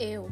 Eu, 0.00 0.30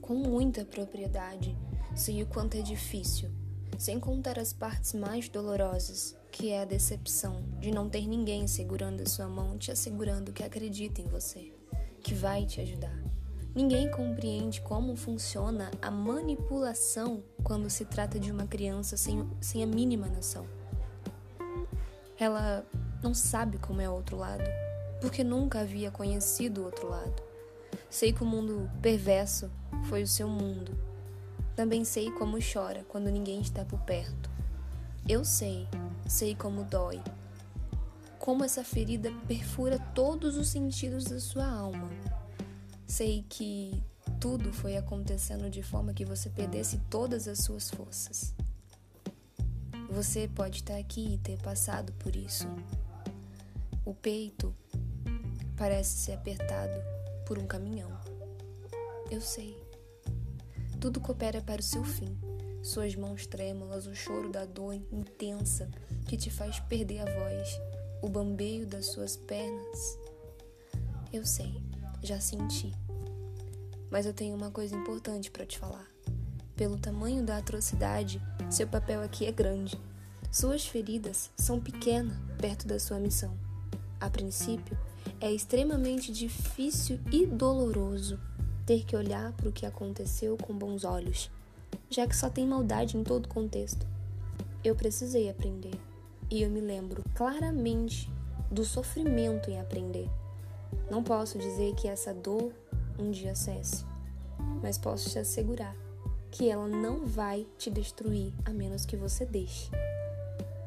com 0.00 0.14
muita 0.14 0.64
propriedade, 0.64 1.58
sei 1.96 2.22
o 2.22 2.26
quanto 2.26 2.56
é 2.56 2.62
difícil, 2.62 3.28
sem 3.76 3.98
contar 3.98 4.38
as 4.38 4.52
partes 4.52 4.94
mais 4.94 5.28
dolorosas, 5.28 6.16
que 6.30 6.50
é 6.50 6.62
a 6.62 6.64
decepção 6.64 7.42
de 7.58 7.72
não 7.72 7.90
ter 7.90 8.06
ninguém 8.06 8.46
segurando 8.46 9.00
a 9.00 9.06
sua 9.06 9.26
mão, 9.26 9.58
te 9.58 9.72
assegurando 9.72 10.32
que 10.32 10.44
acredita 10.44 11.00
em 11.00 11.08
você, 11.08 11.52
que 12.00 12.14
vai 12.14 12.46
te 12.46 12.60
ajudar. 12.60 12.96
Ninguém 13.52 13.90
compreende 13.90 14.60
como 14.60 14.94
funciona 14.94 15.72
a 15.82 15.90
manipulação 15.90 17.20
quando 17.42 17.68
se 17.68 17.84
trata 17.84 18.16
de 18.16 18.30
uma 18.30 18.46
criança 18.46 18.96
sem, 18.96 19.28
sem 19.40 19.64
a 19.64 19.66
mínima 19.66 20.06
noção. 20.06 20.46
Ela 22.16 22.64
não 23.02 23.12
sabe 23.12 23.58
como 23.58 23.80
é 23.80 23.88
o 23.88 23.92
outro 23.92 24.16
lado, 24.16 24.44
porque 25.00 25.24
nunca 25.24 25.62
havia 25.62 25.90
conhecido 25.90 26.60
o 26.60 26.64
outro 26.66 26.88
lado. 26.88 27.29
Sei 27.90 28.12
que 28.12 28.22
o 28.22 28.26
mundo 28.26 28.70
perverso 28.80 29.50
foi 29.88 30.04
o 30.04 30.06
seu 30.06 30.28
mundo. 30.28 30.78
Também 31.56 31.84
sei 31.84 32.08
como 32.12 32.38
chora 32.40 32.84
quando 32.88 33.10
ninguém 33.10 33.40
está 33.40 33.64
por 33.64 33.80
perto. 33.80 34.30
Eu 35.08 35.24
sei, 35.24 35.66
sei 36.08 36.36
como 36.36 36.62
dói. 36.62 37.02
Como 38.16 38.44
essa 38.44 38.62
ferida 38.62 39.10
perfura 39.26 39.76
todos 39.92 40.36
os 40.36 40.48
sentidos 40.48 41.04
da 41.04 41.18
sua 41.18 41.44
alma. 41.44 41.90
Sei 42.86 43.24
que 43.28 43.82
tudo 44.20 44.52
foi 44.52 44.76
acontecendo 44.76 45.50
de 45.50 45.62
forma 45.62 45.92
que 45.92 46.04
você 46.04 46.30
perdesse 46.30 46.78
todas 46.88 47.26
as 47.26 47.40
suas 47.40 47.70
forças. 47.70 48.32
Você 49.90 50.28
pode 50.28 50.58
estar 50.58 50.76
aqui 50.76 51.14
e 51.14 51.18
ter 51.18 51.38
passado 51.42 51.92
por 51.94 52.14
isso. 52.14 52.46
O 53.84 53.92
peito 53.92 54.54
parece 55.56 55.98
ser 55.98 56.12
apertado 56.12 56.99
por 57.30 57.38
um 57.38 57.46
caminhão. 57.46 57.96
Eu 59.08 59.20
sei. 59.20 59.56
Tudo 60.80 61.00
coopera 61.00 61.40
para 61.40 61.60
o 61.60 61.62
seu 61.62 61.84
fim. 61.84 62.18
Suas 62.60 62.96
mãos 62.96 63.24
trêmulas, 63.24 63.86
o 63.86 63.94
choro 63.94 64.32
da 64.32 64.44
dor 64.44 64.74
intensa 64.90 65.70
que 66.08 66.16
te 66.16 66.28
faz 66.28 66.58
perder 66.58 66.98
a 66.98 67.04
voz, 67.04 67.60
o 68.02 68.08
bambeio 68.08 68.66
das 68.66 68.86
suas 68.86 69.16
pernas. 69.16 69.96
Eu 71.12 71.24
sei, 71.24 71.62
já 72.02 72.20
senti. 72.20 72.74
Mas 73.92 74.06
eu 74.06 74.12
tenho 74.12 74.34
uma 74.34 74.50
coisa 74.50 74.74
importante 74.74 75.30
para 75.30 75.46
te 75.46 75.56
falar. 75.56 75.88
Pelo 76.56 76.80
tamanho 76.80 77.22
da 77.22 77.36
atrocidade, 77.36 78.20
seu 78.50 78.66
papel 78.66 79.02
aqui 79.02 79.24
é 79.24 79.30
grande. 79.30 79.80
Suas 80.32 80.66
feridas 80.66 81.30
são 81.36 81.60
pequenas 81.60 82.18
perto 82.40 82.66
da 82.66 82.80
sua 82.80 82.98
missão. 82.98 83.38
A 84.00 84.10
princípio, 84.10 84.76
é 85.20 85.30
extremamente 85.30 86.10
difícil 86.10 86.98
e 87.12 87.26
doloroso 87.26 88.18
ter 88.64 88.84
que 88.84 88.96
olhar 88.96 89.32
para 89.32 89.48
o 89.48 89.52
que 89.52 89.66
aconteceu 89.66 90.36
com 90.36 90.56
bons 90.56 90.84
olhos, 90.84 91.30
já 91.90 92.06
que 92.06 92.16
só 92.16 92.30
tem 92.30 92.46
maldade 92.46 92.96
em 92.96 93.04
todo 93.04 93.28
contexto. 93.28 93.86
Eu 94.64 94.74
precisei 94.74 95.28
aprender, 95.28 95.74
e 96.30 96.42
eu 96.42 96.48
me 96.48 96.60
lembro 96.60 97.04
claramente 97.14 98.10
do 98.50 98.64
sofrimento 98.64 99.50
em 99.50 99.60
aprender. 99.60 100.08
Não 100.90 101.02
posso 101.02 101.38
dizer 101.38 101.74
que 101.74 101.86
essa 101.86 102.14
dor 102.14 102.52
um 102.98 103.10
dia 103.10 103.34
cesse, 103.34 103.84
mas 104.62 104.78
posso 104.78 105.10
te 105.10 105.18
assegurar 105.18 105.76
que 106.30 106.48
ela 106.48 106.68
não 106.68 107.06
vai 107.06 107.46
te 107.58 107.70
destruir 107.70 108.32
a 108.44 108.50
menos 108.50 108.86
que 108.86 108.96
você 108.96 109.26
deixe. 109.26 109.70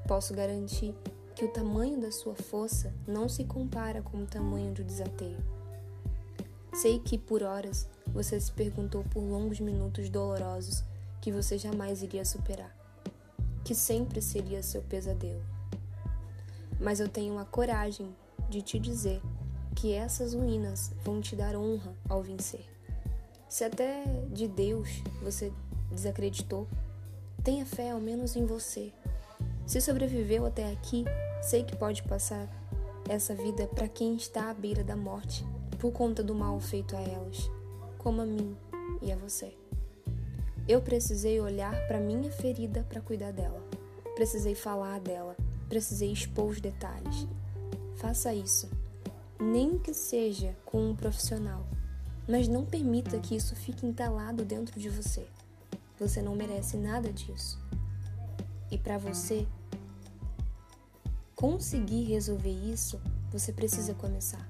Posso 0.07 0.33
garantir 0.33 0.93
que 1.35 1.43
o 1.43 1.51
tamanho 1.51 1.99
da 1.99 2.11
sua 2.11 2.35
força 2.35 2.93
não 3.07 3.27
se 3.27 3.43
compara 3.43 4.01
com 4.01 4.23
o 4.23 4.25
tamanho 4.25 4.73
do 4.73 4.83
desateio. 4.83 5.37
Sei 6.73 6.99
que 6.99 7.17
por 7.17 7.43
horas 7.43 7.87
você 8.07 8.39
se 8.39 8.51
perguntou 8.51 9.03
por 9.05 9.21
longos 9.21 9.59
minutos 9.59 10.09
dolorosos 10.09 10.83
que 11.21 11.31
você 11.31 11.57
jamais 11.57 12.03
iria 12.03 12.25
superar, 12.25 12.75
que 13.63 13.73
sempre 13.73 14.21
seria 14.21 14.61
seu 14.61 14.81
pesadelo. 14.81 15.43
Mas 16.79 16.99
eu 16.99 17.07
tenho 17.07 17.37
a 17.39 17.45
coragem 17.45 18.15
de 18.49 18.61
te 18.61 18.77
dizer 18.77 19.21
que 19.75 19.93
essas 19.93 20.33
ruínas 20.33 20.91
vão 21.03 21.21
te 21.21 21.35
dar 21.35 21.55
honra 21.55 21.95
ao 22.07 22.21
vencer. 22.21 22.65
Se 23.47 23.63
até 23.63 24.03
de 24.31 24.47
Deus 24.47 24.89
você 25.21 25.51
desacreditou, 25.91 26.67
tenha 27.43 27.65
fé 27.65 27.91
ao 27.91 27.99
menos 27.99 28.35
em 28.35 28.45
você 28.45 28.91
se 29.65 29.79
sobreviveu 29.81 30.45
até 30.45 30.71
aqui, 30.71 31.05
sei 31.41 31.63
que 31.63 31.75
pode 31.75 32.03
passar 32.03 32.47
essa 33.07 33.33
vida 33.33 33.67
para 33.67 33.87
quem 33.87 34.15
está 34.15 34.49
à 34.49 34.53
beira 34.53 34.83
da 34.83 34.95
morte 34.95 35.45
por 35.79 35.91
conta 35.91 36.23
do 36.23 36.33
mal 36.33 36.59
feito 36.59 36.95
a 36.95 37.01
elas, 37.01 37.49
como 37.97 38.21
a 38.21 38.25
mim 38.25 38.55
e 39.01 39.11
a 39.11 39.15
você. 39.15 39.53
Eu 40.67 40.81
precisei 40.81 41.41
olhar 41.41 41.75
para 41.87 41.99
minha 41.99 42.31
ferida 42.31 42.85
para 42.87 43.01
cuidar 43.01 43.33
dela. 43.33 43.61
Precisei 44.15 44.55
falar 44.55 44.99
dela, 45.01 45.35
precisei 45.67 46.11
expor 46.11 46.51
os 46.51 46.61
detalhes. 46.61 47.27
Faça 47.95 48.33
isso, 48.33 48.69
nem 49.39 49.77
que 49.77 49.93
seja 49.93 50.55
com 50.65 50.89
um 50.89 50.95
profissional, 50.95 51.65
mas 52.27 52.47
não 52.47 52.63
permita 52.63 53.19
que 53.19 53.35
isso 53.35 53.55
fique 53.55 53.85
entalado 53.85 54.45
dentro 54.45 54.79
de 54.79 54.87
você. 54.89 55.27
Você 55.99 56.21
não 56.21 56.35
merece 56.35 56.77
nada 56.77 57.11
disso. 57.11 57.61
E 58.73 58.77
para 58.79 58.97
você 58.97 59.45
conseguir 61.35 62.05
resolver 62.05 62.49
isso, 62.49 62.99
você 63.31 63.53
precisa 63.53 63.93
começar. 63.93 64.49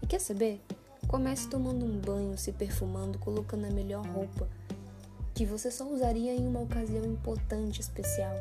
E 0.00 0.06
quer 0.06 0.18
saber? 0.18 0.62
Comece 1.06 1.46
tomando 1.50 1.84
um 1.84 1.98
banho, 1.98 2.38
se 2.38 2.50
perfumando, 2.50 3.18
colocando 3.18 3.66
a 3.66 3.70
melhor 3.70 4.06
roupa 4.06 4.48
que 5.34 5.44
você 5.44 5.70
só 5.70 5.86
usaria 5.86 6.34
em 6.34 6.46
uma 6.46 6.62
ocasião 6.62 7.04
importante, 7.04 7.82
especial. 7.82 8.34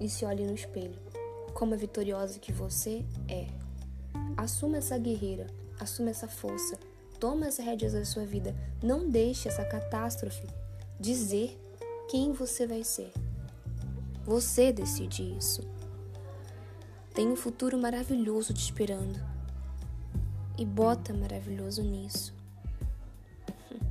E 0.00 0.08
se 0.08 0.24
olhe 0.24 0.46
no 0.46 0.54
espelho, 0.54 1.00
como 1.52 1.74
a 1.74 1.76
vitoriosa 1.76 2.38
que 2.38 2.52
você 2.52 3.04
é. 3.28 3.48
Assuma 4.36 4.76
essa 4.76 4.96
guerreira, 4.96 5.48
assuma 5.80 6.10
essa 6.10 6.28
força, 6.28 6.78
toma 7.18 7.48
as 7.48 7.58
rédeas 7.58 7.94
da 7.94 8.04
sua 8.04 8.24
vida. 8.24 8.54
Não 8.80 9.10
deixe 9.10 9.48
essa 9.48 9.64
catástrofe 9.64 10.46
dizer 11.00 11.58
quem 12.08 12.32
você 12.32 12.64
vai 12.64 12.84
ser. 12.84 13.12
Você 14.24 14.72
decide 14.72 15.36
isso. 15.36 15.62
Tem 17.12 17.26
um 17.26 17.34
futuro 17.34 17.76
maravilhoso 17.76 18.54
te 18.54 18.60
esperando. 18.60 19.18
E 20.56 20.64
bota 20.64 21.12
maravilhoso 21.12 21.82
nisso. 21.82 22.32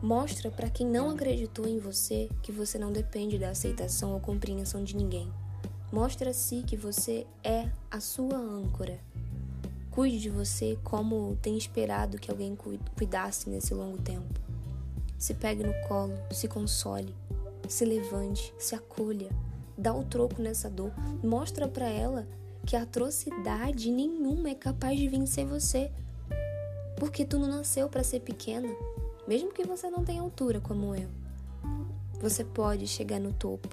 Mostra 0.00 0.52
para 0.52 0.70
quem 0.70 0.86
não 0.86 1.10
acreditou 1.10 1.66
em 1.66 1.80
você 1.80 2.30
que 2.40 2.52
você 2.52 2.78
não 2.78 2.92
depende 2.92 3.40
da 3.40 3.50
aceitação 3.50 4.12
ou 4.12 4.20
compreensão 4.20 4.84
de 4.84 4.94
ninguém. 4.94 5.28
Mostra 5.92 6.30
a 6.30 6.34
si 6.34 6.62
que 6.64 6.76
você 6.76 7.26
é 7.42 7.68
a 7.90 7.98
sua 7.98 8.36
âncora. 8.36 9.00
Cuide 9.90 10.20
de 10.20 10.30
você 10.30 10.78
como 10.84 11.36
tem 11.42 11.58
esperado 11.58 12.18
que 12.18 12.30
alguém 12.30 12.56
cuidasse 12.96 13.50
nesse 13.50 13.74
longo 13.74 13.98
tempo. 13.98 14.40
Se 15.18 15.34
pegue 15.34 15.64
no 15.64 15.74
colo, 15.88 16.16
se 16.30 16.46
console 16.46 17.12
se 17.68 17.84
levante, 17.84 18.52
se 18.58 18.74
acolha, 18.74 19.30
dá 19.76 19.94
o 19.94 20.02
troco 20.02 20.42
nessa 20.42 20.68
dor, 20.68 20.92
mostra 21.22 21.68
para 21.68 21.88
ela 21.88 22.26
que 22.66 22.74
atrocidade 22.76 23.90
nenhuma 23.90 24.50
é 24.50 24.54
capaz 24.54 24.98
de 24.98 25.08
vencer 25.08 25.46
você. 25.46 25.90
Porque 26.96 27.24
tu 27.24 27.38
não 27.38 27.48
nasceu 27.48 27.88
para 27.88 28.02
ser 28.02 28.20
pequena, 28.20 28.68
mesmo 29.26 29.52
que 29.52 29.64
você 29.64 29.88
não 29.88 30.04
tenha 30.04 30.20
altura 30.20 30.60
como 30.60 30.94
eu. 30.94 31.08
Você 32.20 32.44
pode 32.44 32.86
chegar 32.86 33.20
no 33.20 33.32
topo. 33.32 33.68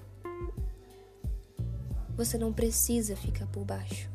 Você 2.15 2.37
não 2.37 2.53
precisa 2.53 3.15
ficar 3.15 3.47
por 3.47 3.65
baixo. 3.65 4.09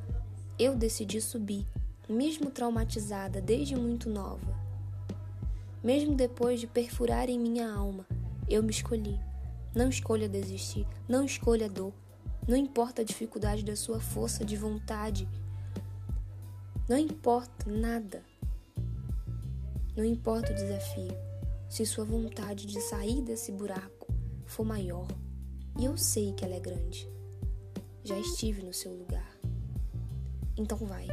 Eu 0.59 0.77
decidi 0.77 1.21
subir, 1.21 1.67
mesmo 2.09 2.51
traumatizada 2.51 3.41
desde 3.41 3.75
muito 3.75 4.09
nova. 4.09 4.59
Mesmo 5.83 6.15
depois 6.15 6.61
de 6.61 6.67
perfurar 6.67 7.29
em 7.29 7.39
minha 7.39 7.71
alma, 7.71 8.07
eu 8.49 8.63
me 8.63 8.71
escolhi. 8.71 9.19
Não 9.75 9.89
escolha 9.89 10.29
desistir, 10.29 10.87
não 11.09 11.25
escolha 11.25 11.69
dor. 11.69 11.93
Não 12.49 12.57
importa 12.57 13.03
a 13.03 13.05
dificuldade 13.05 13.65
da 13.65 13.77
sua 13.77 14.01
força 14.01 14.45
de 14.45 14.57
vontade. 14.57 15.29
Não 16.89 16.99
importa 16.99 17.71
nada. 17.71 18.25
Não 19.97 20.05
importa 20.05 20.53
o 20.53 20.55
desafio. 20.55 21.13
Se 21.69 21.87
sua 21.87 22.05
vontade 22.05 22.67
de 22.67 22.81
sair 22.81 23.23
desse 23.23 23.53
buraco 23.53 24.13
for 24.45 24.65
maior, 24.65 25.07
e 25.79 25.85
eu 25.85 25.97
sei 25.97 26.33
que 26.33 26.45
ela 26.45 26.57
é 26.57 26.61
grande. 26.61 27.09
Já 28.03 28.19
estive 28.19 28.63
no 28.63 28.75
seu 28.75 28.93
lugar. 28.93 29.39
Então 30.57 30.79
vai. 30.79 31.07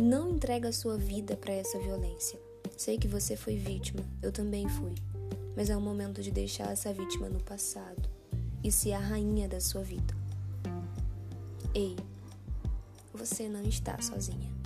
Não 0.00 0.30
entrega 0.30 0.70
a 0.70 0.72
sua 0.72 0.96
vida 0.96 1.36
para 1.36 1.52
essa 1.52 1.78
violência. 1.78 2.40
Sei 2.74 2.96
que 2.96 3.06
você 3.06 3.36
foi 3.36 3.56
vítima, 3.56 4.02
eu 4.22 4.32
também 4.32 4.66
fui 4.66 4.94
mas 5.56 5.70
é 5.70 5.76
o 5.76 5.80
momento 5.80 6.22
de 6.22 6.30
deixar 6.30 6.70
essa 6.72 6.92
vítima 6.92 7.28
no 7.28 7.42
passado 7.42 8.08
e 8.62 8.70
ser 8.70 8.92
a 8.92 8.98
rainha 8.98 9.48
da 9.48 9.60
sua 9.60 9.82
vida. 9.82 10.14
Ei, 11.74 11.96
você 13.12 13.48
não 13.48 13.62
está 13.62 14.00
sozinha. 14.00 14.61